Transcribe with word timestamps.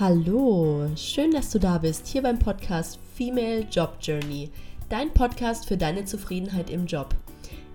Hallo, 0.00 0.88
schön, 0.96 1.30
dass 1.32 1.50
du 1.50 1.58
da 1.58 1.76
bist, 1.76 2.06
hier 2.06 2.22
beim 2.22 2.38
Podcast 2.38 2.98
Female 3.14 3.66
Job 3.70 3.98
Journey, 4.00 4.48
dein 4.88 5.12
Podcast 5.12 5.68
für 5.68 5.76
deine 5.76 6.06
Zufriedenheit 6.06 6.70
im 6.70 6.86
Job. 6.86 7.14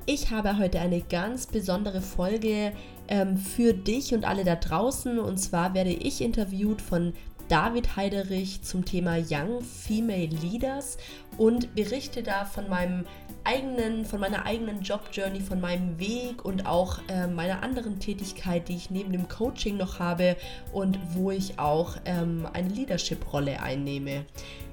Ich 0.08 0.32
habe 0.32 0.58
heute 0.58 0.80
eine 0.80 1.02
ganz 1.02 1.46
besondere 1.46 2.02
Folge 2.02 2.72
ähm, 3.10 3.38
für 3.38 3.76
dich 3.76 4.16
und 4.16 4.26
alle 4.26 4.44
da 4.44 4.56
draußen. 4.56 5.20
Und 5.20 5.38
zwar 5.38 5.76
werde 5.76 5.92
ich 5.92 6.20
interviewt 6.20 6.82
von 6.82 7.14
David 7.48 7.96
Heiderich 7.96 8.62
zum 8.64 8.86
Thema 8.86 9.18
Young 9.18 9.62
Female 9.62 10.28
Leaders 10.28 10.98
und 11.38 11.76
berichte 11.76 12.24
da 12.24 12.46
von 12.46 12.70
meinem 12.70 13.06
eigenen, 13.44 14.06
von 14.06 14.20
meiner 14.20 14.46
eigenen 14.46 14.82
Job-Journey, 14.82 15.42
von 15.42 15.62
meinem 15.62 16.00
Weg 16.00 16.44
und 16.44 16.66
auch 16.66 17.00
äh, 17.08 17.28
meiner 17.28 17.62
anderen 17.62 18.00
Tätigkeit, 18.00 18.68
die 18.68 18.76
ich 18.76 18.90
neben 18.90 19.12
dem 19.12 19.28
Coaching 19.28 19.78
noch 19.78 20.00
habe 20.00 20.36
und 20.74 20.98
wo 21.14 21.32
ich 21.32 21.60
auch 21.60 21.98
ähm, 22.06 22.48
eine 22.54 22.70
Leadership-Rolle 22.70 23.62
einnehme. 23.62 24.26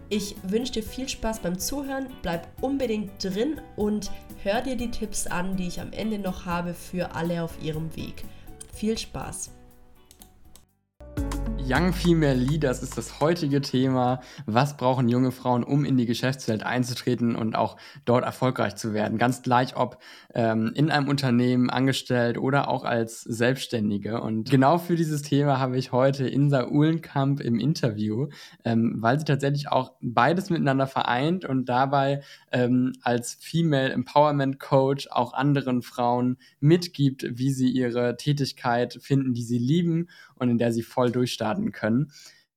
Ich 0.08 0.36
wünsche 0.42 0.72
dir 0.72 0.82
viel 0.82 1.08
Spaß 1.08 1.40
beim 1.40 1.58
Zuhören, 1.58 2.08
bleib 2.22 2.46
unbedingt 2.62 3.22
drin 3.22 3.60
und 3.76 4.10
hör 4.42 4.60
dir 4.60 4.76
die 4.76 4.90
Tipps 4.90 5.26
an, 5.26 5.56
die 5.56 5.68
ich 5.68 5.80
am 5.80 5.92
Ende 5.92 6.18
noch 6.18 6.46
habe 6.46 6.74
für 6.74 7.14
alle 7.14 7.42
auf 7.42 7.62
ihrem 7.62 7.94
Weg. 7.96 8.24
Viel 8.74 8.98
Spaß! 8.98 9.61
Young 11.64 11.92
Female 11.92 12.34
Leaders 12.34 12.82
ist 12.82 12.98
das 12.98 13.20
heutige 13.20 13.60
Thema. 13.60 14.20
Was 14.46 14.76
brauchen 14.76 15.08
junge 15.08 15.30
Frauen, 15.30 15.62
um 15.62 15.84
in 15.84 15.96
die 15.96 16.06
Geschäftswelt 16.06 16.64
einzutreten 16.64 17.36
und 17.36 17.54
auch 17.54 17.76
dort 18.04 18.24
erfolgreich 18.24 18.74
zu 18.74 18.94
werden? 18.94 19.16
Ganz 19.16 19.42
gleich, 19.42 19.76
ob 19.76 19.98
ähm, 20.34 20.72
in 20.74 20.90
einem 20.90 21.08
Unternehmen 21.08 21.70
angestellt 21.70 22.36
oder 22.36 22.68
auch 22.68 22.84
als 22.84 23.20
Selbstständige. 23.22 24.20
Und 24.20 24.50
genau 24.50 24.78
für 24.78 24.96
dieses 24.96 25.22
Thema 25.22 25.60
habe 25.60 25.78
ich 25.78 25.92
heute 25.92 26.26
Insa 26.26 26.66
Uhlenkamp 26.66 27.40
im 27.40 27.60
Interview, 27.60 28.28
ähm, 28.64 28.96
weil 28.98 29.20
sie 29.20 29.24
tatsächlich 29.24 29.70
auch 29.70 29.92
beides 30.00 30.50
miteinander 30.50 30.88
vereint 30.88 31.44
und 31.44 31.68
dabei 31.68 32.22
ähm, 32.50 32.92
als 33.02 33.34
Female 33.40 33.92
Empowerment 33.92 34.58
Coach 34.58 35.06
auch 35.10 35.32
anderen 35.32 35.82
Frauen 35.82 36.38
mitgibt, 36.58 37.24
wie 37.30 37.50
sie 37.50 37.70
ihre 37.70 38.16
Tätigkeit 38.16 38.98
finden, 39.00 39.32
die 39.32 39.44
sie 39.44 39.58
lieben 39.58 40.08
und 40.42 40.50
in 40.50 40.58
der 40.58 40.72
sie 40.72 40.82
voll 40.82 41.12
durchstarten 41.12 41.51
können. 41.72 42.12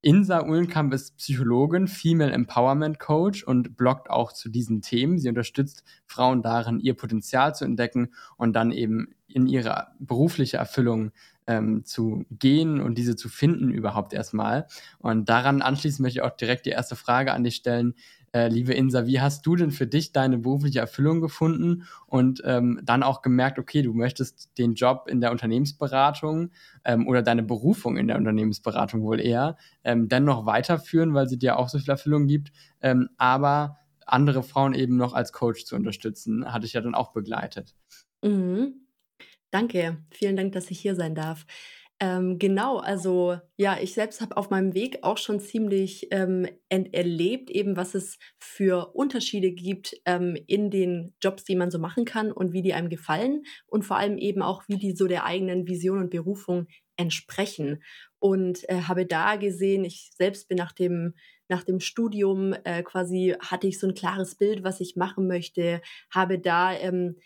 Insa 0.05 0.45
Uhlenkamp 0.45 0.93
ist 0.93 1.17
Psychologin, 1.17 1.87
Female 1.87 2.31
Empowerment 2.31 2.99
Coach 2.99 3.43
und 3.43 3.75
bloggt 3.75 4.09
auch 4.11 4.31
zu 4.31 4.49
diesen 4.49 4.83
Themen. 4.83 5.17
Sie 5.17 5.27
unterstützt 5.27 5.83
Frauen 6.05 6.43
darin, 6.43 6.79
ihr 6.79 6.93
Potenzial 6.93 7.55
zu 7.55 7.65
entdecken 7.65 8.09
und 8.37 8.53
dann 8.53 8.71
eben 8.71 9.15
in 9.27 9.47
ihre 9.47 9.87
berufliche 9.97 10.57
Erfüllung 10.57 11.11
ähm, 11.47 11.85
zu 11.85 12.23
gehen 12.29 12.81
und 12.81 12.99
diese 12.99 13.15
zu 13.15 13.29
finden 13.29 13.71
überhaupt 13.71 14.13
erstmal. 14.13 14.67
Und 14.99 15.27
daran 15.27 15.63
anschließend 15.63 16.01
möchte 16.01 16.19
ich 16.19 16.23
auch 16.23 16.37
direkt 16.37 16.67
die 16.67 16.71
erste 16.71 16.95
Frage 16.95 17.33
an 17.33 17.43
dich 17.43 17.55
stellen. 17.55 17.95
Äh, 18.35 18.49
liebe 18.49 18.73
Insa, 18.73 19.05
wie 19.05 19.21
hast 19.21 19.45
du 19.45 19.55
denn 19.55 19.71
für 19.71 19.87
dich 19.87 20.11
deine 20.11 20.37
berufliche 20.37 20.79
Erfüllung 20.79 21.21
gefunden 21.21 21.85
und 22.05 22.41
ähm, 22.43 22.81
dann 22.83 23.01
auch 23.01 23.21
gemerkt, 23.21 23.59
okay, 23.59 23.81
du 23.81 23.93
möchtest 23.93 24.57
den 24.57 24.73
Job 24.73 25.07
in 25.07 25.21
der 25.21 25.31
Unternehmensberatung 25.31 26.51
ähm, 26.83 27.07
oder 27.07 27.21
deine 27.21 27.43
Berufung 27.43 27.95
in 27.95 28.07
der 28.07 28.17
Unternehmensberatung 28.17 29.03
wohl 29.03 29.21
eher 29.21 29.55
ähm, 29.85 30.09
dennoch 30.09 30.45
weiterführen, 30.45 31.13
weil 31.13 31.29
sie 31.29 31.39
dir 31.39 31.57
auch 31.57 31.69
so 31.69 31.79
viel 31.79 31.89
Erfüllung 31.89 32.27
gibt, 32.27 32.51
ähm, 32.81 33.07
aber 33.15 33.77
andere 34.05 34.43
Frauen 34.43 34.73
eben 34.73 34.97
noch 34.97 35.13
als 35.13 35.31
Coach 35.31 35.63
zu 35.63 35.77
unterstützen, 35.77 36.51
hatte 36.51 36.65
ich 36.65 36.73
ja 36.73 36.81
dann 36.81 36.93
auch 36.93 37.13
begleitet. 37.13 37.73
Mhm. 38.21 38.85
Danke, 39.49 40.03
vielen 40.11 40.35
Dank, 40.35 40.51
dass 40.51 40.69
ich 40.71 40.79
hier 40.81 40.95
sein 40.95 41.15
darf. 41.15 41.45
Ähm, 42.01 42.39
genau, 42.39 42.77
also 42.79 43.39
ja, 43.55 43.77
ich 43.81 43.93
selbst 43.93 44.19
habe 44.19 44.35
auf 44.35 44.49
meinem 44.49 44.73
Weg 44.73 44.99
auch 45.03 45.17
schon 45.17 45.39
ziemlich 45.39 46.07
ähm, 46.11 46.45
erlebt, 46.67 47.49
eben 47.49 47.77
was 47.77 47.95
es 47.95 48.17
für 48.37 48.93
Unterschiede 48.95 49.51
gibt 49.51 49.95
ähm, 50.05 50.37
in 50.47 50.69
den 50.69 51.13
Jobs, 51.21 51.45
die 51.45 51.55
man 51.55 51.71
so 51.71 51.79
machen 51.79 52.03
kann 52.03 52.33
und 52.33 52.51
wie 52.51 52.61
die 52.61 52.73
einem 52.73 52.89
gefallen 52.89 53.43
und 53.65 53.83
vor 53.83 53.95
allem 53.97 54.17
eben 54.17 54.41
auch, 54.41 54.63
wie 54.67 54.77
die 54.77 54.93
so 54.93 55.07
der 55.07 55.25
eigenen 55.25 55.67
Vision 55.67 55.99
und 55.99 56.09
Berufung 56.09 56.67
entsprechen. 56.97 57.81
Und 58.19 58.67
äh, 58.69 58.81
habe 58.81 59.05
da 59.05 59.37
gesehen, 59.37 59.85
ich 59.85 60.11
selbst 60.17 60.49
bin 60.49 60.57
nach 60.57 60.73
dem 60.73 61.13
nach 61.47 61.63
dem 61.63 61.79
Studium 61.79 62.53
äh, 62.63 62.81
quasi 62.81 63.35
hatte 63.39 63.67
ich 63.67 63.79
so 63.79 63.87
ein 63.87 63.93
klares 63.93 64.35
Bild, 64.35 64.63
was 64.63 64.81
ich 64.81 64.95
machen 64.95 65.27
möchte, 65.27 65.79
habe 66.09 66.39
da 66.39 66.73
ähm, 66.73 67.17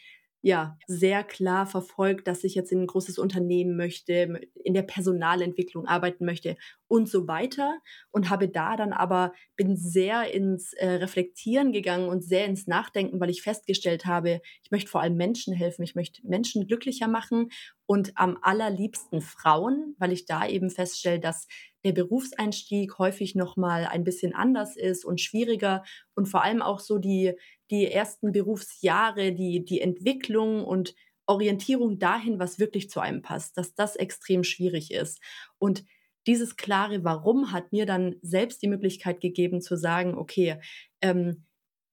ja, 0.41 0.77
sehr 0.87 1.23
klar 1.25 1.65
verfolgt, 1.65 2.27
dass 2.27 2.45
ich 2.45 2.55
jetzt 2.55 2.71
in 2.71 2.81
ein 2.81 2.87
großes 2.87 3.19
Unternehmen 3.19 3.75
möchte, 3.75 4.39
in 4.63 4.73
der 4.73 4.83
Personalentwicklung 4.83 5.85
arbeiten 5.85 6.23
möchte 6.23 6.55
und 6.87 7.09
so 7.09 7.27
weiter. 7.27 7.77
Und 8.11 8.29
habe 8.29 8.47
da 8.47 8.77
dann 8.77 8.93
aber, 8.93 9.33
bin 9.57 9.75
sehr 9.75 10.33
ins 10.33 10.71
äh, 10.73 10.87
Reflektieren 10.91 11.73
gegangen 11.73 12.07
und 12.07 12.23
sehr 12.23 12.45
ins 12.45 12.67
Nachdenken, 12.67 13.19
weil 13.19 13.29
ich 13.29 13.41
festgestellt 13.41 14.05
habe, 14.05 14.41
ich 14.63 14.71
möchte 14.71 14.89
vor 14.89 15.01
allem 15.01 15.17
Menschen 15.17 15.53
helfen, 15.53 15.83
ich 15.83 15.95
möchte 15.95 16.25
Menschen 16.25 16.67
glücklicher 16.67 17.09
machen 17.09 17.49
und 17.85 18.13
am 18.15 18.37
allerliebsten 18.41 19.19
Frauen, 19.21 19.95
weil 19.97 20.13
ich 20.13 20.25
da 20.25 20.47
eben 20.47 20.69
feststelle, 20.69 21.19
dass 21.19 21.47
der 21.83 21.93
Berufseinstieg 21.93 22.97
häufig 22.97 23.35
nochmal 23.35 23.85
ein 23.85 24.03
bisschen 24.03 24.33
anders 24.33 24.77
ist 24.77 25.05
und 25.05 25.21
schwieriger 25.21 25.83
und 26.15 26.27
vor 26.27 26.43
allem 26.43 26.61
auch 26.61 26.79
so 26.79 26.97
die, 26.97 27.33
die 27.71 27.85
ersten 27.91 28.31
Berufsjahre, 28.31 29.33
die, 29.33 29.63
die 29.63 29.81
Entwicklung 29.81 30.65
und 30.65 30.95
Orientierung 31.25 31.99
dahin, 31.99 32.39
was 32.39 32.59
wirklich 32.59 32.89
zu 32.89 32.99
einem 32.99 33.21
passt, 33.21 33.57
dass 33.57 33.75
das 33.75 33.95
extrem 33.95 34.43
schwierig 34.43 34.91
ist. 34.91 35.21
Und 35.59 35.83
dieses 36.25 36.55
klare 36.55 37.03
Warum 37.03 37.51
hat 37.51 37.71
mir 37.71 37.85
dann 37.85 38.15
selbst 38.21 38.61
die 38.61 38.67
Möglichkeit 38.67 39.21
gegeben 39.21 39.61
zu 39.61 39.77
sagen, 39.77 40.15
okay, 40.15 40.59
ähm, 41.01 41.45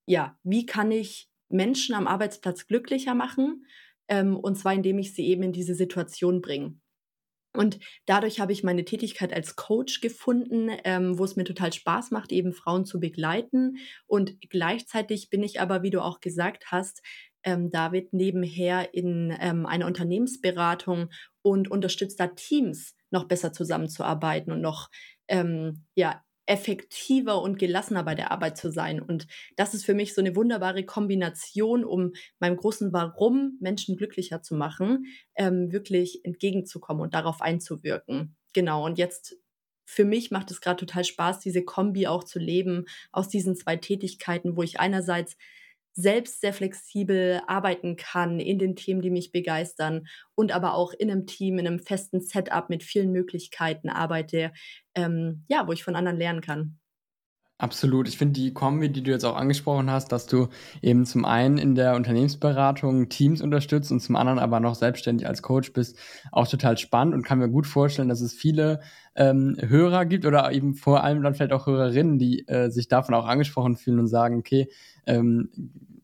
ja, 0.06 0.38
wie 0.42 0.66
kann 0.66 0.90
ich 0.90 1.28
Menschen 1.48 1.94
am 1.94 2.06
Arbeitsplatz 2.06 2.66
glücklicher 2.66 3.14
machen? 3.14 3.66
Ähm, 4.08 4.36
und 4.36 4.56
zwar 4.56 4.72
indem 4.72 4.98
ich 4.98 5.14
sie 5.14 5.26
eben 5.26 5.42
in 5.42 5.52
diese 5.52 5.74
Situation 5.74 6.40
bringe. 6.40 6.78
Und 7.56 7.78
dadurch 8.06 8.40
habe 8.40 8.52
ich 8.52 8.62
meine 8.62 8.84
Tätigkeit 8.84 9.32
als 9.32 9.56
Coach 9.56 10.00
gefunden, 10.00 10.70
ähm, 10.84 11.18
wo 11.18 11.24
es 11.24 11.36
mir 11.36 11.44
total 11.44 11.72
Spaß 11.72 12.10
macht, 12.10 12.32
eben 12.32 12.52
Frauen 12.52 12.84
zu 12.84 13.00
begleiten. 13.00 13.76
Und 14.06 14.36
gleichzeitig 14.50 15.30
bin 15.30 15.42
ich 15.42 15.60
aber, 15.60 15.82
wie 15.82 15.90
du 15.90 16.00
auch 16.00 16.20
gesagt 16.20 16.66
hast, 16.70 17.02
ähm, 17.42 17.70
David, 17.70 18.12
nebenher 18.12 18.92
in 18.92 19.36
ähm, 19.40 19.66
einer 19.66 19.86
Unternehmensberatung 19.86 21.10
und 21.42 21.70
unterstützt 21.70 22.18
da 22.18 22.26
Teams 22.26 22.94
noch 23.10 23.28
besser 23.28 23.52
zusammenzuarbeiten 23.52 24.52
und 24.52 24.60
noch 24.60 24.88
ähm, 25.28 25.84
ja, 25.94 26.22
effektiver 26.46 27.42
und 27.42 27.58
gelassener 27.58 28.04
bei 28.04 28.14
der 28.14 28.30
Arbeit 28.30 28.56
zu 28.56 28.70
sein. 28.70 29.00
Und 29.00 29.26
das 29.56 29.74
ist 29.74 29.84
für 29.84 29.94
mich 29.94 30.14
so 30.14 30.20
eine 30.20 30.36
wunderbare 30.36 30.84
Kombination, 30.84 31.84
um 31.84 32.12
meinem 32.38 32.56
großen 32.56 32.92
Warum, 32.92 33.58
Menschen 33.60 33.96
glücklicher 33.96 34.42
zu 34.42 34.54
machen, 34.54 35.06
ähm, 35.34 35.72
wirklich 35.72 36.24
entgegenzukommen 36.24 37.02
und 37.02 37.14
darauf 37.14 37.40
einzuwirken. 37.42 38.36
Genau. 38.52 38.84
Und 38.84 38.98
jetzt 38.98 39.36
für 39.84 40.04
mich 40.04 40.30
macht 40.30 40.50
es 40.50 40.60
gerade 40.60 40.78
total 40.78 41.04
Spaß, 41.04 41.40
diese 41.40 41.64
Kombi 41.64 42.06
auch 42.06 42.24
zu 42.24 42.38
leben 42.38 42.86
aus 43.12 43.28
diesen 43.28 43.54
zwei 43.56 43.76
Tätigkeiten, 43.76 44.56
wo 44.56 44.62
ich 44.62 44.80
einerseits 44.80 45.36
selbst 45.96 46.40
sehr 46.40 46.52
flexibel 46.52 47.40
arbeiten 47.46 47.96
kann 47.96 48.38
in 48.38 48.58
den 48.58 48.76
Themen, 48.76 49.00
die 49.00 49.10
mich 49.10 49.32
begeistern 49.32 50.06
und 50.34 50.52
aber 50.52 50.74
auch 50.74 50.92
in 50.92 51.10
einem 51.10 51.26
Team, 51.26 51.58
in 51.58 51.66
einem 51.66 51.80
festen 51.80 52.20
Setup 52.20 52.68
mit 52.68 52.82
vielen 52.84 53.10
Möglichkeiten 53.10 53.88
arbeite, 53.88 54.52
ähm, 54.94 55.44
ja, 55.48 55.66
wo 55.66 55.72
ich 55.72 55.82
von 55.82 55.96
anderen 55.96 56.18
lernen 56.18 56.42
kann. 56.42 56.78
Absolut. 57.58 58.06
Ich 58.06 58.18
finde 58.18 58.34
die 58.34 58.52
Kombi, 58.52 58.92
die 58.92 59.02
du 59.02 59.10
jetzt 59.10 59.24
auch 59.24 59.34
angesprochen 59.34 59.90
hast, 59.90 60.12
dass 60.12 60.26
du 60.26 60.48
eben 60.82 61.06
zum 61.06 61.24
einen 61.24 61.56
in 61.56 61.74
der 61.74 61.94
Unternehmensberatung 61.94 63.08
Teams 63.08 63.40
unterstützt 63.40 63.90
und 63.90 64.00
zum 64.00 64.14
anderen 64.16 64.38
aber 64.38 64.60
noch 64.60 64.74
selbstständig 64.74 65.26
als 65.26 65.40
Coach 65.40 65.72
bist, 65.72 65.98
auch 66.32 66.46
total 66.46 66.76
spannend 66.76 67.14
und 67.14 67.22
kann 67.22 67.38
mir 67.38 67.48
gut 67.48 67.66
vorstellen, 67.66 68.10
dass 68.10 68.20
es 68.20 68.34
viele 68.34 68.82
ähm, 69.16 69.56
Hörer 69.60 70.04
gibt 70.04 70.26
oder 70.26 70.52
eben 70.52 70.74
vor 70.74 71.02
allem 71.02 71.22
dann 71.22 71.34
vielleicht 71.34 71.52
auch 71.52 71.66
Hörerinnen, 71.66 72.18
die 72.18 72.46
äh, 72.48 72.70
sich 72.70 72.88
davon 72.88 73.14
auch 73.14 73.26
angesprochen 73.26 73.76
fühlen 73.76 73.98
und 73.98 74.08
sagen, 74.08 74.38
okay, 74.38 74.68
ähm, 75.06 75.50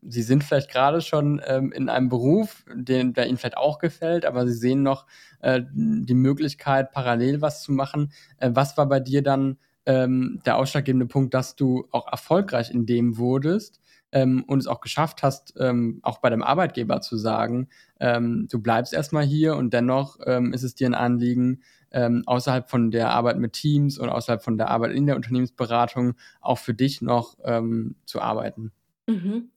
sie 0.02 0.22
sind 0.22 0.42
vielleicht 0.42 0.70
gerade 0.70 1.00
schon 1.00 1.40
ähm, 1.46 1.72
in 1.72 1.88
einem 1.88 2.08
Beruf, 2.08 2.64
den, 2.74 3.12
der 3.12 3.28
ihnen 3.28 3.38
vielleicht 3.38 3.56
auch 3.56 3.78
gefällt, 3.78 4.24
aber 4.24 4.46
sie 4.46 4.54
sehen 4.54 4.82
noch 4.82 5.06
äh, 5.40 5.62
die 5.72 6.14
Möglichkeit, 6.14 6.90
parallel 6.92 7.40
was 7.40 7.62
zu 7.62 7.72
machen. 7.72 8.12
Äh, 8.38 8.50
was 8.54 8.76
war 8.76 8.88
bei 8.88 9.00
dir 9.00 9.22
dann 9.22 9.58
ähm, 9.86 10.40
der 10.46 10.56
ausschlaggebende 10.56 11.06
Punkt, 11.06 11.34
dass 11.34 11.54
du 11.56 11.86
auch 11.90 12.10
erfolgreich 12.10 12.70
in 12.70 12.86
dem 12.86 13.18
wurdest 13.18 13.80
ähm, 14.12 14.44
und 14.46 14.58
es 14.60 14.66
auch 14.66 14.80
geschafft 14.80 15.22
hast, 15.22 15.54
ähm, 15.58 16.00
auch 16.02 16.18
bei 16.18 16.30
dem 16.30 16.42
Arbeitgeber 16.42 17.00
zu 17.00 17.16
sagen, 17.16 17.68
ähm, 18.00 18.46
du 18.50 18.60
bleibst 18.60 18.92
erstmal 18.92 19.24
hier 19.24 19.56
und 19.56 19.72
dennoch 19.72 20.18
ähm, 20.24 20.52
ist 20.52 20.62
es 20.62 20.74
dir 20.74 20.88
ein 20.88 20.94
Anliegen, 20.94 21.62
ähm, 21.92 22.22
außerhalb 22.26 22.68
von 22.68 22.90
der 22.90 23.10
Arbeit 23.10 23.38
mit 23.38 23.52
Teams 23.52 23.98
und 23.98 24.08
außerhalb 24.08 24.42
von 24.42 24.58
der 24.58 24.70
Arbeit 24.70 24.92
in 24.92 25.06
der 25.06 25.16
Unternehmensberatung 25.16 26.14
auch 26.40 26.58
für 26.58 26.74
dich 26.74 27.02
noch 27.02 27.36
ähm, 27.44 27.96
zu 28.04 28.20
arbeiten. 28.20 28.72
Mhm. 29.06 29.50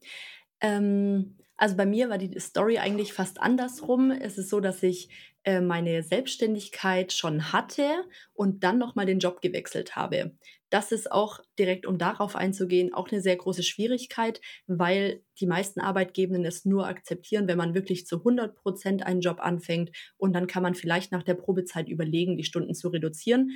Ähm, 0.60 1.36
Also 1.56 1.76
bei 1.76 1.86
mir 1.86 2.10
war 2.10 2.18
die 2.18 2.38
Story 2.38 2.78
eigentlich 2.78 3.12
fast 3.12 3.40
andersrum. 3.40 4.10
Es 4.10 4.36
ist 4.36 4.50
so, 4.50 4.60
dass 4.60 4.82
ich 4.82 5.08
äh, 5.44 5.60
meine 5.60 6.02
Selbstständigkeit 6.02 7.12
schon 7.12 7.52
hatte 7.52 7.88
und 8.34 8.62
dann 8.62 8.78
nochmal 8.78 9.06
den 9.06 9.20
Job 9.20 9.40
gewechselt 9.40 9.96
habe. 9.96 10.32
Das 10.68 10.90
ist 10.92 11.10
auch 11.12 11.40
direkt, 11.58 11.86
um 11.86 11.96
darauf 11.96 12.34
einzugehen, 12.36 12.92
auch 12.92 13.10
eine 13.10 13.20
sehr 13.20 13.36
große 13.36 13.62
Schwierigkeit, 13.62 14.40
weil 14.66 15.22
die 15.40 15.46
meisten 15.46 15.80
Arbeitgebenden 15.80 16.44
es 16.44 16.64
nur 16.64 16.88
akzeptieren, 16.88 17.46
wenn 17.46 17.56
man 17.58 17.74
wirklich 17.74 18.06
zu 18.06 18.18
100 18.18 18.56
Prozent 18.56 19.06
einen 19.06 19.20
Job 19.20 19.38
anfängt 19.40 19.92
und 20.16 20.32
dann 20.32 20.48
kann 20.48 20.64
man 20.64 20.74
vielleicht 20.74 21.12
nach 21.12 21.22
der 21.22 21.34
Probezeit 21.34 21.88
überlegen, 21.88 22.36
die 22.36 22.44
Stunden 22.44 22.74
zu 22.74 22.88
reduzieren. 22.88 23.52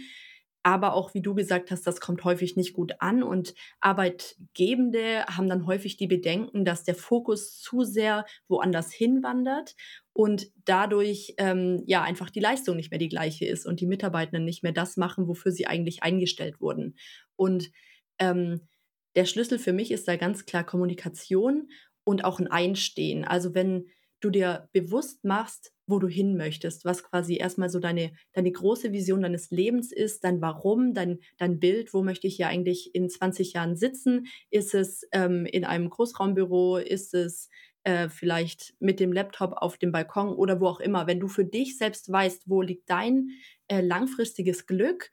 Aber 0.63 0.93
auch, 0.95 1.15
wie 1.15 1.23
du 1.23 1.35
gesagt 1.35 1.71
hast, 1.71 1.87
das 1.87 2.01
kommt 2.01 2.23
häufig 2.25 2.55
nicht 2.55 2.75
gut 2.75 2.93
an 2.99 3.23
und 3.23 3.55
Arbeitgebende 3.81 5.25
haben 5.27 5.49
dann 5.49 5.67
häufig 5.67 5.97
die 5.97 6.07
Bedenken, 6.07 6.65
dass 6.65 6.85
der 6.85 6.95
Fokus 6.95 7.59
zu 7.59 7.83
sehr 7.83 8.27
woanders 8.47 8.93
hinwandert 8.93 9.75
und 10.13 10.51
dadurch 10.67 11.35
ähm, 11.39 11.83
ja 11.87 12.03
einfach 12.03 12.29
die 12.29 12.41
Leistung 12.41 12.77
nicht 12.77 12.91
mehr 12.91 12.99
die 12.99 13.09
gleiche 13.09 13.47
ist 13.47 13.65
und 13.65 13.81
die 13.81 13.87
Mitarbeitenden 13.87 14.45
nicht 14.45 14.63
mehr 14.63 14.73
das 14.73 14.99
machen, 14.99 15.29
wofür 15.29 15.51
sie 15.51 15.67
eigentlich 15.67 16.03
eingestellt 16.03 16.61
wurden. 16.61 16.97
Und 17.37 17.71
ähm, 18.19 18.69
der 19.17 19.25
Schlüssel 19.25 19.59
für 19.59 19.73
mich 19.73 19.91
ist 19.91 20.07
da 20.09 20.17
ganz 20.17 20.45
klar 20.45 20.65
Kommunikation 20.65 21.71
und 22.05 22.25
auch 22.25 22.39
ein 22.39 22.49
Einstehen. 22.49 23.25
Also 23.25 23.55
wenn 23.55 23.87
du 24.21 24.31
dir 24.31 24.69
bewusst 24.73 25.25
machst, 25.25 25.73
wo 25.87 25.99
du 25.99 26.07
hin 26.07 26.37
möchtest, 26.37 26.85
was 26.85 27.03
quasi 27.03 27.37
erstmal 27.37 27.69
so 27.69 27.81
deine, 27.81 28.13
deine 28.33 28.53
große 28.53 28.93
Vision 28.93 29.23
deines 29.23 29.51
Lebens 29.51 29.93
ist, 29.93 30.25
dein 30.25 30.41
Warum, 30.41 30.95
dein, 30.95 31.19
dein 31.39 31.59
Bild, 31.59 31.93
wo 31.93 32.03
möchte 32.03 32.27
ich 32.27 32.37
hier 32.37 32.49
eigentlich 32.49 32.95
in 32.95 33.09
20 33.09 33.55
Jahren 33.55 33.77
sitzen? 33.77 34.27
Ist 34.51 34.75
es 34.75 35.07
ähm, 35.13 35.47
in 35.47 35.65
einem 35.65 35.91
Großraumbüro? 35.91 36.77
Ist 36.77 37.15
es 37.15 37.49
äh, 37.85 38.09
vielleicht 38.09 38.75
mit 38.79 39.01
dem 39.01 39.13
Laptop 39.13 39.55
auf 39.57 39.79
dem 39.79 39.93
Balkon 39.93 40.29
oder 40.29 40.61
wo 40.61 40.67
auch 40.67 40.81
immer, 40.81 41.07
wenn 41.07 41.21
du 41.21 41.29
für 41.29 41.45
dich 41.45 41.77
selbst 41.79 42.11
weißt, 42.11 42.45
wo 42.47 42.63
liegt 42.63 42.89
dein 42.91 43.31
äh, 43.69 43.81
langfristiges 43.81 44.67
Glück 44.67 45.11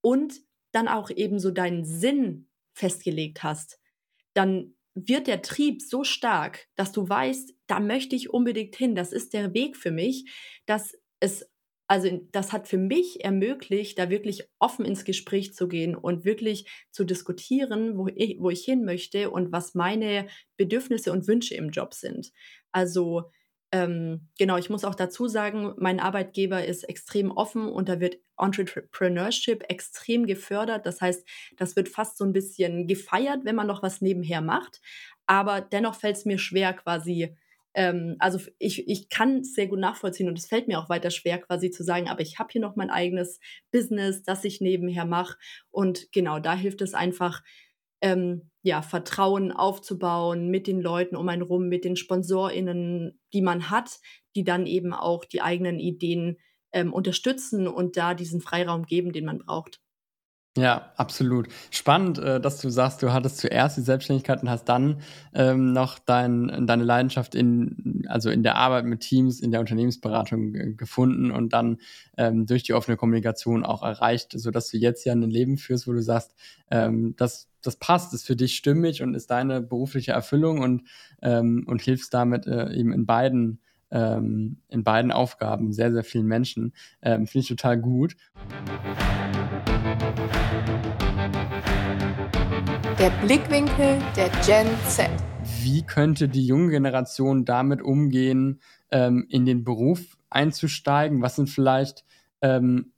und 0.00 0.40
dann 0.72 0.86
auch 0.86 1.10
eben 1.10 1.38
so 1.38 1.50
deinen 1.50 1.84
Sinn 1.84 2.48
festgelegt 2.74 3.42
hast, 3.42 3.80
dann 4.34 4.74
wird 5.08 5.26
der 5.26 5.42
Trieb 5.42 5.82
so 5.82 6.04
stark, 6.04 6.66
dass 6.76 6.92
du 6.92 7.08
weißt, 7.08 7.54
da 7.66 7.80
möchte 7.80 8.16
ich 8.16 8.30
unbedingt 8.30 8.76
hin, 8.76 8.94
das 8.94 9.12
ist 9.12 9.32
der 9.32 9.54
Weg 9.54 9.76
für 9.76 9.90
mich, 9.90 10.30
dass 10.66 10.96
es 11.20 11.50
also 11.90 12.08
das 12.30 12.52
hat 12.52 12.68
für 12.68 12.78
mich 12.78 13.24
ermöglicht, 13.24 13.98
da 13.98 14.10
wirklich 14.10 14.44
offen 14.60 14.84
ins 14.84 15.04
Gespräch 15.04 15.54
zu 15.54 15.66
gehen 15.66 15.96
und 15.96 16.24
wirklich 16.24 16.70
zu 16.92 17.02
diskutieren, 17.02 17.98
wo 17.98 18.06
ich, 18.14 18.36
wo 18.38 18.48
ich 18.48 18.64
hin 18.64 18.84
möchte 18.84 19.28
und 19.28 19.50
was 19.50 19.74
meine 19.74 20.28
Bedürfnisse 20.56 21.10
und 21.10 21.26
Wünsche 21.26 21.56
im 21.56 21.70
Job 21.70 21.94
sind. 21.94 22.30
Also 22.70 23.24
ähm, 23.72 24.28
genau, 24.38 24.56
ich 24.56 24.70
muss 24.70 24.84
auch 24.84 24.94
dazu 24.94 25.26
sagen, 25.26 25.74
mein 25.78 25.98
Arbeitgeber 25.98 26.64
ist 26.64 26.84
extrem 26.84 27.32
offen 27.32 27.68
und 27.68 27.88
da 27.88 27.98
wird 27.98 28.18
Entrepreneurship 28.40 29.64
extrem 29.68 30.26
gefördert. 30.26 30.86
Das 30.86 31.00
heißt, 31.00 31.26
das 31.56 31.76
wird 31.76 31.88
fast 31.88 32.18
so 32.18 32.24
ein 32.24 32.32
bisschen 32.32 32.86
gefeiert, 32.86 33.44
wenn 33.44 33.56
man 33.56 33.66
noch 33.66 33.82
was 33.82 34.00
nebenher 34.00 34.40
macht. 34.40 34.80
Aber 35.26 35.60
dennoch 35.60 35.94
fällt 35.94 36.16
es 36.16 36.24
mir 36.24 36.38
schwer, 36.38 36.72
quasi 36.72 37.36
ähm, 37.74 38.16
also 38.18 38.40
ich, 38.58 38.88
ich 38.88 39.08
kann 39.08 39.38
es 39.40 39.54
sehr 39.54 39.68
gut 39.68 39.78
nachvollziehen 39.78 40.28
und 40.28 40.38
es 40.38 40.46
fällt 40.46 40.66
mir 40.68 40.78
auch 40.78 40.88
weiter 40.88 41.10
schwer, 41.10 41.38
quasi 41.38 41.70
zu 41.70 41.84
sagen, 41.84 42.08
aber 42.08 42.20
ich 42.20 42.38
habe 42.38 42.48
hier 42.50 42.60
noch 42.60 42.76
mein 42.76 42.90
eigenes 42.90 43.38
Business, 43.70 44.22
das 44.22 44.44
ich 44.44 44.60
nebenher 44.60 45.04
mache. 45.04 45.36
Und 45.70 46.10
genau, 46.12 46.40
da 46.40 46.54
hilft 46.54 46.80
es 46.82 46.94
einfach, 46.94 47.42
ähm, 48.02 48.50
ja, 48.62 48.82
Vertrauen 48.82 49.52
aufzubauen 49.52 50.48
mit 50.48 50.66
den 50.66 50.80
Leuten 50.80 51.16
um 51.16 51.28
einen 51.28 51.42
rum, 51.42 51.68
mit 51.68 51.84
den 51.84 51.96
SponsorInnen, 51.96 53.18
die 53.32 53.42
man 53.42 53.70
hat, 53.70 54.00
die 54.34 54.44
dann 54.44 54.66
eben 54.66 54.92
auch 54.92 55.24
die 55.24 55.42
eigenen 55.42 55.78
Ideen 55.78 56.38
ähm, 56.72 56.92
unterstützen 56.92 57.68
und 57.68 57.96
da 57.96 58.14
diesen 58.14 58.40
Freiraum 58.40 58.86
geben, 58.86 59.12
den 59.12 59.24
man 59.24 59.38
braucht. 59.38 59.80
Ja, 60.56 60.92
absolut. 60.96 61.46
Spannend, 61.70 62.18
äh, 62.18 62.40
dass 62.40 62.60
du 62.60 62.70
sagst, 62.70 63.04
du 63.04 63.12
hattest 63.12 63.38
zuerst 63.38 63.76
die 63.76 63.82
Selbstständigkeit 63.82 64.42
und 64.42 64.50
hast 64.50 64.64
dann 64.64 65.00
ähm, 65.32 65.72
noch 65.72 66.00
dein, 66.00 66.66
deine 66.66 66.82
Leidenschaft 66.82 67.36
in, 67.36 68.04
also 68.08 68.30
in 68.30 68.42
der 68.42 68.56
Arbeit 68.56 68.84
mit 68.84 69.00
Teams, 69.00 69.38
in 69.38 69.52
der 69.52 69.60
Unternehmensberatung 69.60 70.76
gefunden 70.76 71.30
und 71.30 71.52
dann 71.52 71.78
ähm, 72.16 72.46
durch 72.46 72.64
die 72.64 72.74
offene 72.74 72.96
Kommunikation 72.96 73.64
auch 73.64 73.84
erreicht, 73.84 74.32
sodass 74.34 74.68
du 74.70 74.76
jetzt 74.76 75.04
ja 75.04 75.12
ein 75.12 75.22
Leben 75.22 75.56
führst, 75.56 75.86
wo 75.86 75.92
du 75.92 76.02
sagst, 76.02 76.34
ähm, 76.72 77.14
das, 77.16 77.48
das 77.62 77.76
passt, 77.76 78.12
ist 78.12 78.26
für 78.26 78.34
dich 78.34 78.56
stimmig 78.56 79.02
und 79.02 79.14
ist 79.14 79.30
deine 79.30 79.60
berufliche 79.60 80.10
Erfüllung 80.10 80.62
und, 80.62 80.82
ähm, 81.22 81.62
und 81.68 81.80
hilfst 81.80 82.12
damit 82.12 82.48
äh, 82.48 82.72
eben 82.74 82.92
in 82.92 83.06
beiden 83.06 83.60
ähm, 83.90 84.58
in 84.68 84.84
beiden 84.84 85.12
Aufgaben 85.12 85.72
sehr, 85.72 85.92
sehr 85.92 86.04
vielen 86.04 86.26
Menschen. 86.26 86.72
Ähm, 87.02 87.26
Finde 87.26 87.42
ich 87.42 87.48
total 87.48 87.78
gut. 87.78 88.16
Der 92.98 93.10
Blickwinkel 93.22 93.98
der 94.16 94.28
Gen 94.44 94.66
Z. 94.86 95.08
Wie 95.62 95.82
könnte 95.82 96.28
die 96.28 96.46
junge 96.46 96.70
Generation 96.70 97.44
damit 97.44 97.82
umgehen, 97.82 98.60
ähm, 98.90 99.26
in 99.28 99.46
den 99.46 99.64
Beruf 99.64 100.18
einzusteigen? 100.28 101.22
Was 101.22 101.36
sind 101.36 101.48
vielleicht 101.48 102.04
ähm, 102.42 102.92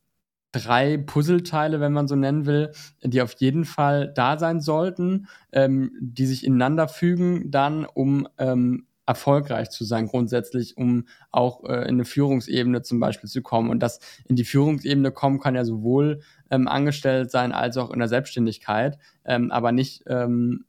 drei 0.52 0.98
Puzzleteile, 0.98 1.80
wenn 1.80 1.92
man 1.92 2.08
so 2.08 2.14
nennen 2.14 2.46
will, 2.46 2.72
die 3.02 3.22
auf 3.22 3.34
jeden 3.38 3.64
Fall 3.64 4.12
da 4.14 4.38
sein 4.38 4.60
sollten, 4.60 5.26
ähm, 5.52 5.92
die 6.00 6.26
sich 6.26 6.44
ineinander 6.44 6.88
fügen, 6.88 7.50
dann 7.50 7.84
um 7.86 8.28
ähm, 8.38 8.86
erfolgreich 9.12 9.68
zu 9.70 9.84
sein, 9.84 10.06
grundsätzlich, 10.06 10.76
um 10.78 11.06
auch 11.30 11.64
äh, 11.64 11.82
in 11.82 11.96
eine 11.96 12.04
Führungsebene 12.06 12.80
zum 12.82 12.98
Beispiel 12.98 13.28
zu 13.28 13.42
kommen. 13.42 13.68
Und 13.68 13.80
das 13.80 14.00
in 14.26 14.36
die 14.36 14.44
Führungsebene 14.44 15.12
kommen 15.12 15.38
kann 15.38 15.54
ja 15.54 15.64
sowohl 15.64 16.20
ähm, 16.50 16.66
angestellt 16.66 17.30
sein 17.30 17.52
als 17.52 17.76
auch 17.76 17.90
in 17.90 17.98
der 17.98 18.08
Selbstständigkeit, 18.08 18.98
ähm, 19.24 19.50
aber 19.50 19.70
nicht 19.70 20.04
ähm, 20.06 20.64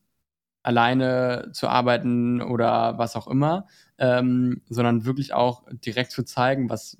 alleine 0.61 1.49
zu 1.53 1.67
arbeiten 1.67 2.41
oder 2.41 2.97
was 2.97 3.15
auch 3.15 3.27
immer, 3.27 3.67
ähm, 3.97 4.61
sondern 4.69 5.05
wirklich 5.05 5.33
auch 5.33 5.63
direkt 5.71 6.11
zu 6.11 6.23
zeigen, 6.23 6.69
was, 6.69 6.97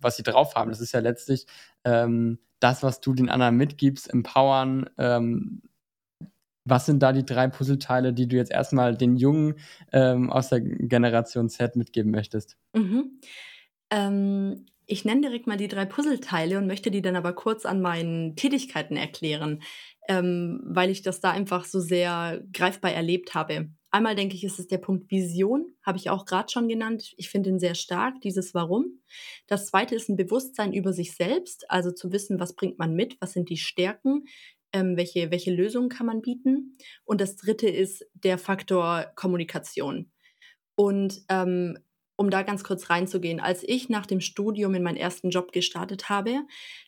was 0.00 0.16
sie 0.16 0.22
drauf 0.22 0.54
haben. 0.54 0.70
Das 0.70 0.80
ist 0.80 0.92
ja 0.92 1.00
letztlich 1.00 1.46
ähm, 1.84 2.38
das, 2.60 2.82
was 2.82 3.00
du 3.00 3.14
den 3.14 3.30
anderen 3.30 3.56
mitgibst, 3.56 4.12
empowern, 4.12 4.88
ähm, 4.98 5.62
was 6.64 6.86
sind 6.86 7.02
da 7.02 7.12
die 7.12 7.24
drei 7.24 7.48
Puzzleteile, 7.48 8.12
die 8.12 8.26
du 8.26 8.36
jetzt 8.36 8.50
erstmal 8.50 8.96
den 8.96 9.16
Jungen 9.16 9.56
ähm, 9.92 10.30
aus 10.30 10.48
der 10.48 10.60
Generation 10.60 11.48
Z 11.48 11.76
mitgeben 11.76 12.10
möchtest? 12.10 12.56
Mhm. 12.72 13.20
Ähm, 13.90 14.66
ich 14.86 15.04
nenne 15.04 15.22
direkt 15.22 15.46
mal 15.46 15.56
die 15.56 15.68
drei 15.68 15.86
Puzzleteile 15.86 16.58
und 16.58 16.66
möchte 16.66 16.90
die 16.90 17.02
dann 17.02 17.16
aber 17.16 17.32
kurz 17.32 17.64
an 17.64 17.80
meinen 17.80 18.36
Tätigkeiten 18.36 18.96
erklären, 18.96 19.62
ähm, 20.08 20.60
weil 20.64 20.90
ich 20.90 21.02
das 21.02 21.20
da 21.20 21.30
einfach 21.30 21.64
so 21.64 21.80
sehr 21.80 22.42
greifbar 22.52 22.92
erlebt 22.92 23.34
habe. 23.34 23.70
Einmal 23.90 24.16
denke 24.16 24.34
ich, 24.34 24.44
ist 24.44 24.58
es 24.58 24.66
der 24.66 24.78
Punkt 24.78 25.10
Vision, 25.10 25.66
habe 25.82 25.98
ich 25.98 26.10
auch 26.10 26.26
gerade 26.26 26.50
schon 26.50 26.68
genannt. 26.68 27.14
Ich 27.16 27.30
finde 27.30 27.50
ihn 27.50 27.60
sehr 27.60 27.76
stark, 27.76 28.20
dieses 28.20 28.52
Warum. 28.52 29.00
Das 29.46 29.66
zweite 29.66 29.94
ist 29.94 30.08
ein 30.08 30.16
Bewusstsein 30.16 30.72
über 30.72 30.92
sich 30.92 31.14
selbst, 31.14 31.70
also 31.70 31.92
zu 31.92 32.10
wissen, 32.10 32.40
was 32.40 32.54
bringt 32.54 32.78
man 32.78 32.94
mit, 32.94 33.16
was 33.20 33.32
sind 33.32 33.48
die 33.48 33.56
Stärken, 33.56 34.24
ähm, 34.74 34.98
welche, 34.98 35.30
welche 35.30 35.54
Lösungen 35.54 35.88
kann 35.88 36.06
man 36.06 36.20
bieten. 36.20 36.76
Und 37.04 37.20
das 37.20 37.36
dritte 37.36 37.68
ist 37.68 38.04
der 38.12 38.36
Faktor 38.36 39.06
Kommunikation. 39.14 40.10
Und 40.74 41.22
ähm, 41.30 41.78
um 42.16 42.30
da 42.30 42.42
ganz 42.42 42.64
kurz 42.64 42.90
reinzugehen, 42.90 43.40
als 43.40 43.62
ich 43.62 43.88
nach 43.88 44.06
dem 44.06 44.20
Studium 44.20 44.74
in 44.74 44.82
meinen 44.82 44.96
ersten 44.96 45.30
Job 45.30 45.52
gestartet 45.52 46.08
habe, 46.08 46.40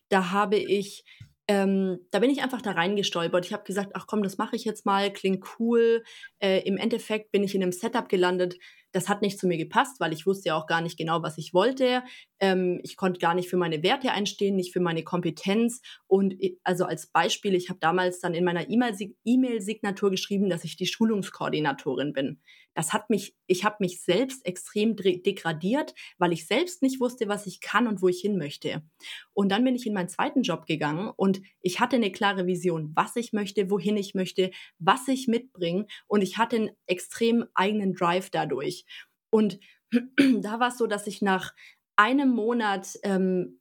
da 0.08 0.30
habe 0.30 0.56
ich 0.56 1.04
ähm, 1.48 2.00
da 2.10 2.18
bin 2.18 2.30
ich 2.30 2.42
einfach 2.42 2.60
da 2.60 2.72
reingestolpert. 2.72 3.46
Ich 3.46 3.52
habe 3.52 3.62
gesagt, 3.62 3.92
ach 3.94 4.08
komm, 4.08 4.24
das 4.24 4.36
mache 4.36 4.56
ich 4.56 4.64
jetzt 4.64 4.84
mal, 4.84 5.12
klingt 5.12 5.44
cool. 5.60 6.02
Äh, 6.40 6.66
Im 6.66 6.76
Endeffekt 6.76 7.30
bin 7.30 7.44
ich 7.44 7.54
in 7.54 7.62
einem 7.62 7.70
Setup 7.70 8.08
gelandet, 8.08 8.56
das 8.96 9.10
hat 9.10 9.20
nicht 9.20 9.38
zu 9.38 9.46
mir 9.46 9.58
gepasst, 9.58 10.00
weil 10.00 10.14
ich 10.14 10.24
wusste 10.24 10.48
ja 10.48 10.56
auch 10.56 10.66
gar 10.66 10.80
nicht 10.80 10.96
genau, 10.96 11.22
was 11.22 11.36
ich 11.36 11.52
wollte. 11.52 12.02
Ähm, 12.40 12.80
ich 12.82 12.96
konnte 12.96 13.20
gar 13.20 13.34
nicht 13.34 13.50
für 13.50 13.58
meine 13.58 13.82
Werte 13.82 14.10
einstehen, 14.10 14.56
nicht 14.56 14.72
für 14.72 14.80
meine 14.80 15.04
Kompetenz. 15.04 15.82
Und 16.06 16.34
also 16.64 16.86
als 16.86 17.06
Beispiel, 17.06 17.54
ich 17.54 17.68
habe 17.68 17.78
damals 17.78 18.20
dann 18.20 18.32
in 18.32 18.44
meiner 18.44 18.66
E-Mail-Signatur 18.70 20.10
geschrieben, 20.10 20.48
dass 20.48 20.64
ich 20.64 20.76
die 20.76 20.86
Schulungskoordinatorin 20.86 22.14
bin. 22.14 22.40
Das 22.76 22.92
hat 22.92 23.08
mich, 23.08 23.34
ich 23.46 23.64
habe 23.64 23.76
mich 23.80 24.02
selbst 24.02 24.44
extrem 24.44 24.96
degradiert, 24.96 25.94
weil 26.18 26.32
ich 26.32 26.46
selbst 26.46 26.82
nicht 26.82 27.00
wusste, 27.00 27.26
was 27.26 27.46
ich 27.46 27.62
kann 27.62 27.86
und 27.86 28.02
wo 28.02 28.08
ich 28.08 28.20
hin 28.20 28.36
möchte. 28.36 28.82
Und 29.32 29.50
dann 29.50 29.64
bin 29.64 29.74
ich 29.74 29.86
in 29.86 29.94
meinen 29.94 30.10
zweiten 30.10 30.42
Job 30.42 30.66
gegangen 30.66 31.10
und 31.16 31.40
ich 31.62 31.80
hatte 31.80 31.96
eine 31.96 32.12
klare 32.12 32.46
Vision, 32.46 32.92
was 32.94 33.16
ich 33.16 33.32
möchte, 33.32 33.70
wohin 33.70 33.96
ich 33.96 34.14
möchte, 34.14 34.50
was 34.78 35.08
ich 35.08 35.26
mitbringe. 35.26 35.86
Und 36.06 36.20
ich 36.20 36.36
hatte 36.36 36.56
einen 36.56 36.70
extrem 36.86 37.46
eigenen 37.54 37.94
Drive 37.94 38.28
dadurch. 38.28 38.84
Und 39.30 39.58
da 39.90 40.60
war 40.60 40.68
es 40.68 40.76
so, 40.76 40.86
dass 40.86 41.06
ich 41.06 41.22
nach 41.22 41.54
einem 41.96 42.28
Monat 42.28 42.98
ähm, 43.02 43.58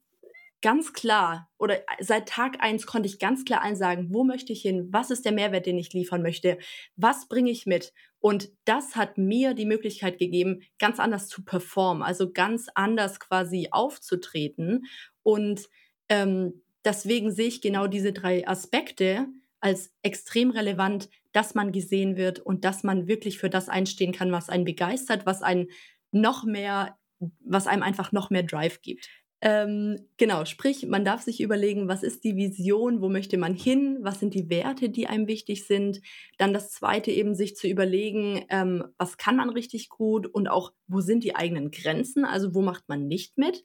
ganz 0.65 0.93
klar 0.93 1.47
oder 1.59 1.77
seit 1.99 2.27
Tag 2.27 2.57
eins 2.59 2.87
konnte 2.87 3.07
ich 3.07 3.19
ganz 3.19 3.45
klar 3.45 3.61
allen 3.61 3.75
sagen, 3.75 4.07
wo 4.09 4.23
möchte 4.23 4.51
ich 4.51 4.63
hin, 4.63 4.87
was 4.89 5.11
ist 5.11 5.23
der 5.23 5.31
Mehrwert, 5.31 5.67
den 5.67 5.77
ich 5.77 5.93
liefern 5.93 6.23
möchte, 6.23 6.57
was 6.95 7.27
bringe 7.27 7.51
ich 7.51 7.67
mit. 7.67 7.93
Und 8.17 8.49
das 8.65 8.95
hat 8.95 9.19
mir 9.19 9.53
die 9.53 9.67
Möglichkeit 9.67 10.17
gegeben, 10.17 10.63
ganz 10.79 10.99
anders 10.99 11.27
zu 11.27 11.45
performen, 11.45 12.01
also 12.01 12.33
ganz 12.33 12.67
anders 12.73 13.19
quasi 13.19 13.67
aufzutreten. 13.69 14.87
Und 15.21 15.69
ähm, 16.09 16.63
deswegen 16.83 17.31
sehe 17.31 17.49
ich 17.49 17.61
genau 17.61 17.85
diese 17.85 18.11
drei 18.11 18.47
Aspekte 18.47 19.27
als 19.59 19.93
extrem 20.01 20.49
relevant, 20.49 21.09
dass 21.31 21.53
man 21.53 21.73
gesehen 21.73 22.17
wird 22.17 22.39
und 22.39 22.65
dass 22.65 22.81
man 22.81 23.07
wirklich 23.07 23.37
für 23.37 23.51
das 23.51 23.69
einstehen 23.69 24.13
kann, 24.13 24.31
was 24.31 24.49
einen 24.49 24.65
begeistert, 24.65 25.27
was 25.27 25.43
einen 25.43 25.67
noch 26.09 26.43
mehr, 26.43 26.97
was 27.19 27.67
einem 27.67 27.83
einfach 27.83 28.11
noch 28.11 28.31
mehr 28.31 28.41
Drive 28.41 28.81
gibt. 28.81 29.09
Ähm, 29.47 29.99
genau, 30.17 30.43
sprich, 30.45 30.87
man 30.87 31.05
darf 31.05 31.21
sich 31.21 31.39
überlegen, 31.39 31.87
was 31.87 32.01
ist 32.01 32.23
die 32.23 32.35
Vision, 32.35 32.99
wo 32.99 33.09
möchte 33.09 33.37
man 33.37 33.53
hin, 33.53 33.99
was 34.01 34.19
sind 34.19 34.33
die 34.33 34.49
Werte, 34.49 34.89
die 34.89 35.05
einem 35.05 35.27
wichtig 35.27 35.67
sind. 35.67 36.01
Dann 36.39 36.51
das 36.51 36.71
Zweite 36.71 37.11
eben, 37.11 37.35
sich 37.35 37.55
zu 37.55 37.67
überlegen, 37.67 38.43
ähm, 38.49 38.85
was 38.97 39.17
kann 39.17 39.35
man 39.35 39.51
richtig 39.51 39.89
gut 39.89 40.25
und 40.25 40.47
auch, 40.47 40.73
wo 40.87 40.99
sind 40.99 41.23
die 41.23 41.35
eigenen 41.35 41.69
Grenzen, 41.69 42.25
also 42.25 42.55
wo 42.55 42.63
macht 42.63 42.89
man 42.89 43.07
nicht 43.07 43.37
mit. 43.37 43.63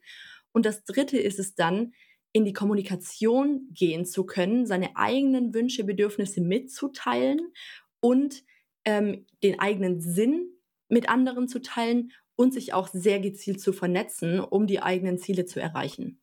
Und 0.53 0.67
das 0.67 0.85
Dritte 0.85 1.17
ist 1.17 1.39
es 1.39 1.55
dann, 1.55 1.93
in 2.33 2.45
die 2.45 2.53
Kommunikation 2.53 3.67
gehen 3.73 4.05
zu 4.05 4.27
können, 4.27 4.67
seine 4.67 4.99
eigenen 4.99 5.55
Wünsche, 5.55 5.85
Bedürfnisse 5.85 6.43
mitzuteilen 6.43 7.55
und 8.01 8.45
ähm, 8.85 9.25
den 9.43 9.59
eigenen 9.59 10.03
Sinn 10.03 10.51
mit 10.91 11.09
anderen 11.09 11.49
zu 11.49 11.63
teilen 11.63 12.13
und 12.41 12.55
sich 12.55 12.73
auch 12.73 12.89
sehr 12.89 13.21
gezielt 13.21 13.61
zu 13.61 13.71
vernetzen, 13.71 14.41
um 14.41 14.67
die 14.67 14.81
eigenen 14.81 15.19
Ziele 15.19 15.45
zu 15.45 15.61
erreichen. 15.61 16.19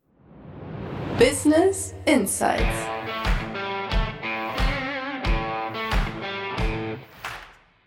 Business 1.20 1.94
Insights. 2.08 2.64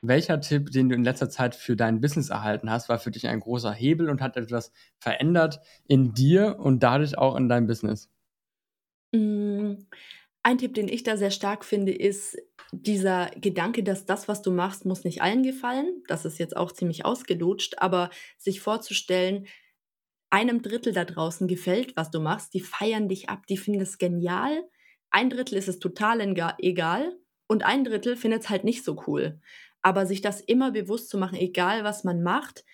Welcher 0.01 0.41
Tipp, 0.41 0.71
den 0.71 0.89
du 0.89 0.95
in 0.95 1.03
letzter 1.03 1.29
Zeit 1.29 1.57
für 1.57 1.75
dein 1.75 2.01
Business 2.01 2.31
erhalten 2.31 2.71
hast, 2.71 2.89
war 2.89 3.01
für 3.01 3.11
dich 3.11 3.27
ein 3.27 3.41
großer 3.41 3.73
Hebel 3.73 4.09
und 4.09 4.21
hat 4.21 4.37
etwas 4.37 4.71
verändert 5.01 5.59
in 5.89 6.15
dir 6.15 6.61
und 6.61 6.85
dadurch 6.85 7.19
auch 7.19 7.35
in 7.35 7.49
deinem 7.49 7.67
Business? 7.67 8.09
Mm, 9.11 9.73
ein 10.43 10.59
Tipp, 10.59 10.75
den 10.75 10.89
ich 10.89 11.03
da 11.03 11.17
sehr 11.17 11.31
stark 11.31 11.65
finde, 11.65 11.93
ist 11.93 12.37
dieser 12.73 13.31
Gedanke, 13.37 13.83
dass 13.83 14.07
das, 14.07 14.29
was 14.29 14.43
du 14.43 14.51
machst, 14.51 14.85
muss 14.85 15.05
nicht 15.05 15.23
allen 15.23 15.43
gefallen. 15.43 16.03
Das 16.07 16.25
ist 16.25 16.39
jetzt 16.39 16.57
auch 16.57 16.73
ziemlich 16.73 17.05
ausgelutscht, 17.05 17.79
aber 17.79 18.11
sich 18.39 18.61
vorzustellen, 18.61 19.47
einem 20.31 20.63
Drittel 20.63 20.93
da 20.93 21.05
draußen 21.05 21.49
gefällt, 21.49 21.97
was 21.97 22.11
du 22.11 22.21
machst, 22.21 22.55
die 22.55 22.61
feiern 22.61 23.09
dich 23.09 23.29
ab, 23.29 23.47
die 23.49 23.57
finden 23.57 23.81
es 23.81 23.99
genial. 23.99 24.65
Ein 25.11 25.29
Drittel 25.29 25.59
ist 25.59 25.69
es 25.69 25.81
total 25.81 26.21
egal 26.59 27.17
und 27.49 27.65
ein 27.65 27.85
Drittel 27.85 28.17
findet 28.17 28.43
es 28.43 28.49
halt 28.49 28.63
nicht 28.63 28.85
so 28.85 29.03
cool. 29.07 29.41
Aber 29.83 30.07
sich 30.07 30.21
das 30.21 30.41
immer 30.41 30.71
bewusst 30.71 31.09
zu 31.09 31.19
machen, 31.19 31.37
egal 31.37 31.83
was 31.83 32.05
man 32.05 32.23
macht, 32.23 32.65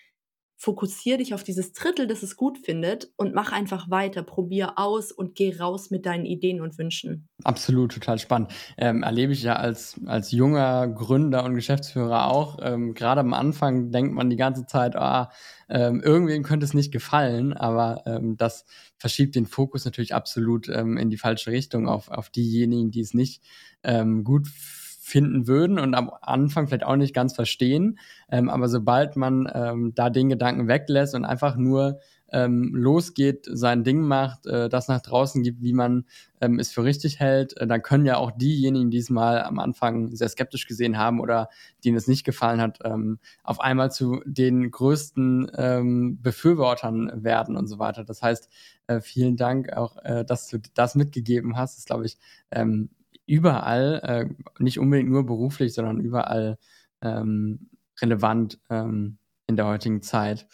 fokussier 0.59 1.19
dich 1.19 1.35
auf 1.35 1.43
dieses 1.43 1.71
Drittel, 1.71 2.07
das 2.07 2.23
es 2.23 2.35
gut 2.35 2.57
findet 2.57 3.11
und 3.15 3.35
mach 3.35 3.51
einfach 3.51 3.91
weiter, 3.91 4.23
probier 4.23 4.73
aus 4.77 5.11
und 5.11 5.35
geh 5.35 5.55
raus 5.55 5.91
mit 5.91 6.07
deinen 6.07 6.25
Ideen 6.25 6.61
und 6.61 6.79
Wünschen. 6.79 7.29
Absolut, 7.43 7.93
total 7.93 8.17
spannend. 8.17 8.51
Ähm, 8.75 9.03
erlebe 9.03 9.33
ich 9.33 9.43
ja 9.43 9.55
als, 9.55 9.99
als 10.07 10.31
junger 10.31 10.87
Gründer 10.87 11.43
und 11.43 11.53
Geschäftsführer 11.53 12.25
auch. 12.25 12.57
Ähm, 12.61 12.95
Gerade 12.95 13.21
am 13.21 13.35
Anfang 13.35 13.91
denkt 13.91 14.15
man 14.15 14.31
die 14.31 14.35
ganze 14.35 14.65
Zeit, 14.65 14.95
ah, 14.95 15.31
ähm, 15.69 16.01
irgendwem 16.01 16.41
könnte 16.41 16.65
es 16.65 16.73
nicht 16.73 16.91
gefallen, 16.91 17.53
aber 17.53 18.01
ähm, 18.07 18.35
das 18.35 18.65
verschiebt 18.97 19.35
den 19.35 19.45
Fokus 19.45 19.85
natürlich 19.85 20.15
absolut 20.15 20.69
ähm, 20.69 20.97
in 20.97 21.11
die 21.11 21.17
falsche 21.17 21.51
Richtung 21.51 21.87
auf, 21.87 22.09
auf 22.09 22.31
diejenigen, 22.31 22.89
die 22.89 23.01
es 23.01 23.13
nicht 23.13 23.43
ähm, 23.83 24.23
gut 24.23 24.47
finden 24.47 24.86
finden 25.07 25.47
würden 25.47 25.79
und 25.79 25.95
am 25.95 26.11
Anfang 26.21 26.67
vielleicht 26.67 26.83
auch 26.83 26.97
nicht 26.97 27.15
ganz 27.15 27.33
verstehen. 27.33 27.97
Ähm, 28.29 28.49
aber 28.49 28.67
sobald 28.67 29.15
man 29.15 29.49
ähm, 29.53 29.93
da 29.95 30.09
den 30.09 30.27
Gedanken 30.27 30.67
weglässt 30.67 31.15
und 31.15 31.23
einfach 31.23 31.55
nur 31.55 31.99
ähm, 32.29 32.75
losgeht, 32.75 33.47
sein 33.49 33.85
Ding 33.85 34.01
macht, 34.01 34.45
äh, 34.47 34.67
das 34.67 34.89
nach 34.89 35.01
draußen 35.01 35.43
gibt, 35.43 35.61
wie 35.61 35.71
man 35.71 36.03
ähm, 36.41 36.59
es 36.59 36.73
für 36.73 36.83
richtig 36.83 37.21
hält, 37.21 37.55
äh, 37.55 37.65
dann 37.65 37.81
können 37.81 38.05
ja 38.05 38.17
auch 38.17 38.31
diejenigen, 38.31 38.91
die 38.91 38.97
es 38.97 39.09
mal 39.09 39.41
am 39.43 39.59
Anfang 39.59 40.13
sehr 40.13 40.27
skeptisch 40.27 40.67
gesehen 40.67 40.97
haben 40.97 41.21
oder 41.21 41.47
denen 41.85 41.95
es 41.95 42.09
nicht 42.09 42.25
gefallen 42.25 42.59
hat, 42.59 42.79
ähm, 42.83 43.19
auf 43.43 43.61
einmal 43.61 43.91
zu 43.91 44.21
den 44.25 44.69
größten 44.69 45.49
ähm, 45.55 46.21
Befürwortern 46.21 47.23
werden 47.23 47.55
und 47.55 47.67
so 47.67 47.79
weiter. 47.79 48.03
Das 48.03 48.21
heißt, 48.21 48.49
äh, 48.87 48.99
vielen 48.99 49.37
Dank 49.37 49.71
auch, 49.71 49.95
äh, 50.03 50.25
dass 50.25 50.49
du 50.49 50.59
das 50.73 50.95
mitgegeben 50.95 51.55
hast. 51.55 51.77
Das 51.77 51.85
glaube 51.85 52.05
ich, 52.05 52.17
ähm, 52.51 52.89
überall, 53.27 54.01
äh, 54.03 54.63
nicht 54.63 54.79
unbedingt 54.79 55.09
nur 55.09 55.25
beruflich, 55.25 55.73
sondern 55.73 55.99
überall 55.99 56.57
ähm, 57.01 57.69
relevant 58.01 58.59
ähm, 58.69 59.19
in 59.47 59.57
der 59.57 59.67
heutigen 59.67 60.01
Zeit. 60.01 60.47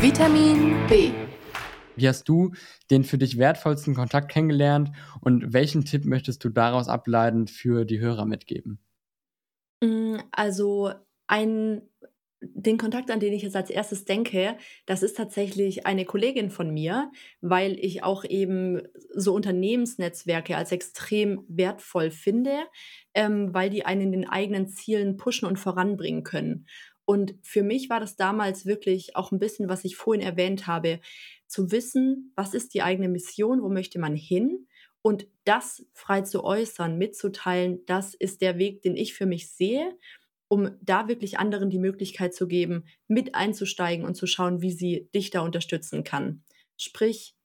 Vitamin 0.00 0.74
B. 0.88 1.10
Wie 1.96 2.08
hast 2.08 2.28
du 2.28 2.52
den 2.90 3.04
für 3.04 3.18
dich 3.18 3.38
wertvollsten 3.38 3.94
Kontakt 3.94 4.30
kennengelernt 4.30 4.92
und 5.20 5.52
welchen 5.52 5.84
Tipp 5.84 6.04
möchtest 6.04 6.44
du 6.44 6.48
daraus 6.50 6.88
ableiten 6.88 7.46
für 7.46 7.84
die 7.84 8.00
Hörer 8.00 8.26
mitgeben? 8.26 8.78
Mm, 9.82 10.16
also 10.30 10.92
ein 11.26 11.82
den 12.54 12.78
Kontakt, 12.78 13.10
an 13.10 13.20
den 13.20 13.32
ich 13.32 13.42
jetzt 13.42 13.56
als 13.56 13.70
erstes 13.70 14.04
denke, 14.04 14.56
das 14.86 15.02
ist 15.02 15.16
tatsächlich 15.16 15.86
eine 15.86 16.04
Kollegin 16.04 16.50
von 16.50 16.72
mir, 16.72 17.10
weil 17.40 17.78
ich 17.78 18.02
auch 18.02 18.24
eben 18.24 18.82
so 19.14 19.34
Unternehmensnetzwerke 19.34 20.56
als 20.56 20.72
extrem 20.72 21.44
wertvoll 21.48 22.10
finde, 22.10 22.56
ähm, 23.14 23.52
weil 23.54 23.70
die 23.70 23.84
einen 23.84 24.02
in 24.02 24.12
den 24.12 24.28
eigenen 24.28 24.68
Zielen 24.68 25.16
pushen 25.16 25.48
und 25.48 25.58
voranbringen 25.58 26.24
können. 26.24 26.66
Und 27.04 27.36
für 27.42 27.62
mich 27.62 27.88
war 27.88 28.00
das 28.00 28.16
damals 28.16 28.66
wirklich 28.66 29.14
auch 29.14 29.30
ein 29.30 29.38
bisschen, 29.38 29.68
was 29.68 29.84
ich 29.84 29.96
vorhin 29.96 30.26
erwähnt 30.26 30.66
habe, 30.66 31.00
zu 31.46 31.70
wissen, 31.70 32.32
was 32.34 32.52
ist 32.52 32.74
die 32.74 32.82
eigene 32.82 33.08
Mission, 33.08 33.62
wo 33.62 33.68
möchte 33.68 34.00
man 34.00 34.16
hin 34.16 34.66
und 35.02 35.28
das 35.44 35.86
frei 35.92 36.22
zu 36.22 36.42
äußern, 36.42 36.98
mitzuteilen, 36.98 37.84
das 37.86 38.14
ist 38.14 38.42
der 38.42 38.58
Weg, 38.58 38.82
den 38.82 38.96
ich 38.96 39.14
für 39.14 39.26
mich 39.26 39.52
sehe 39.52 39.96
um 40.48 40.70
da 40.80 41.08
wirklich 41.08 41.38
anderen 41.38 41.70
die 41.70 41.78
Möglichkeit 41.78 42.34
zu 42.34 42.46
geben, 42.46 42.84
mit 43.08 43.34
einzusteigen 43.34 44.04
und 44.04 44.14
zu 44.14 44.26
schauen, 44.26 44.62
wie 44.62 44.70
sie 44.70 45.08
dich 45.14 45.30
da 45.30 45.40
unterstützen 45.40 46.04
kann. 46.04 46.42
Sprich, 46.76 47.36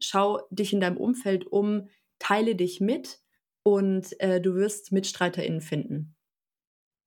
schau 0.00 0.40
dich 0.50 0.72
in 0.72 0.80
deinem 0.80 0.96
Umfeld 0.96 1.46
um, 1.46 1.88
teile 2.18 2.54
dich 2.54 2.80
mit 2.80 3.20
und 3.62 4.18
äh, 4.20 4.40
du 4.40 4.54
wirst 4.54 4.92
MitstreiterInnen 4.92 5.60
finden. 5.60 6.14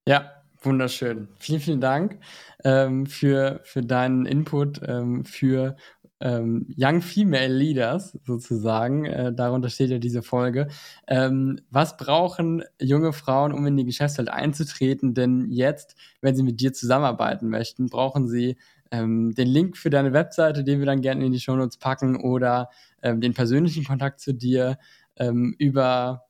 Ja, 0.08 0.44
wunderschön. 0.62 1.28
Vielen, 1.40 1.60
vielen 1.60 1.82
Dank 1.82 2.20
ähm, 2.64 3.06
für, 3.06 3.60
für 3.64 3.82
deinen 3.82 4.26
Input, 4.26 4.82
ähm, 4.88 5.26
für 5.26 5.76
ähm, 6.20 6.68
Young 6.78 7.02
Female 7.02 7.54
Leaders 7.54 8.18
sozusagen. 8.26 9.06
Äh, 9.06 9.34
darunter 9.34 9.70
steht 9.70 9.90
ja 9.90 10.00
diese 10.00 10.24
Folge. 10.24 10.68
Ähm, 11.08 11.60
was 11.70 11.98
brauchen 11.98 12.64
junge 12.82 13.14
Frauen, 13.14 13.54
um 13.54 13.66
in 13.68 13.78
die 13.78 13.86
Geschäftswelt 13.86 14.30
einzutreten? 14.30 15.14
Denn 15.14 15.52
jetzt, 15.52 15.96
wenn 16.22 16.36
sie 16.36 16.44
mit 16.44 16.60
dir 16.60 16.74
zusammenarbeiten 16.74 17.50
möchten, 17.50 17.88
brauchen 17.88 18.28
sie 18.28 18.58
ähm, 18.92 19.34
den 19.36 19.48
Link 19.48 19.78
für 19.78 19.90
deine 19.90 20.14
Webseite, 20.14 20.64
den 20.64 20.80
wir 20.80 20.86
dann 20.86 21.02
gerne 21.02 21.26
in 21.26 21.32
die 21.32 21.40
Shownotes 21.40 21.78
packen, 21.78 22.16
oder 22.16 22.70
ähm, 23.04 23.22
den 23.22 23.34
persönlichen 23.34 23.84
Kontakt 23.86 24.20
zu 24.20 24.34
dir. 24.34 24.78
Ähm, 25.18 25.56
über 25.58 26.24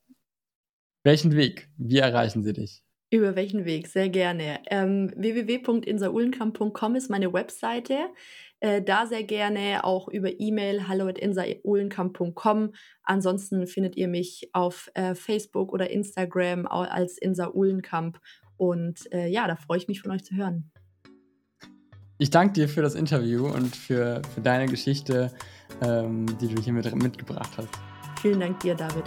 welchen 1.03 1.35
Weg? 1.35 1.69
Wie 1.77 1.97
erreichen 1.97 2.43
sie 2.43 2.53
dich? 2.53 2.83
Über 3.09 3.35
welchen 3.37 3.63
Weg? 3.63 3.87
Sehr 3.87 4.09
gerne. 4.09 4.59
Ähm, 4.69 5.13
www.insaulenkamp.com 5.15 6.95
ist 6.95 7.09
meine 7.09 7.31
Webseite. 7.31 7.97
Äh, 8.59 8.81
da 8.81 9.05
sehr 9.05 9.23
gerne 9.23 9.83
auch 9.83 10.09
über 10.09 10.39
E-Mail 10.39 10.87
hallo@insaulenkamp.com. 10.87 12.73
Ansonsten 13.03 13.67
findet 13.67 13.95
ihr 13.95 14.07
mich 14.07 14.49
auf 14.51 14.89
äh, 14.95 15.15
Facebook 15.15 15.71
oder 15.71 15.89
Instagram 15.89 16.65
als 16.67 17.17
Insa 17.17 17.51
Uhlenkamp. 17.53 18.19
Und 18.57 19.11
äh, 19.13 19.27
ja, 19.27 19.47
da 19.47 19.55
freue 19.55 19.77
ich 19.77 19.87
mich 19.87 20.01
von 20.01 20.11
euch 20.11 20.25
zu 20.25 20.35
hören. 20.35 20.71
Ich 22.17 22.31
danke 22.31 22.53
dir 22.53 22.67
für 22.67 22.81
das 22.81 22.95
Interview 22.95 23.45
und 23.47 23.75
für, 23.75 24.21
für 24.33 24.41
deine 24.41 24.65
Geschichte, 24.65 25.31
ähm, 25.81 26.25
die 26.41 26.47
du 26.47 26.61
hier 26.61 26.73
mit, 26.73 26.93
mitgebracht 26.95 27.51
hast. 27.57 27.69
Vielen 28.21 28.39
Dank 28.39 28.59
dir, 28.59 28.73
David. 28.73 29.05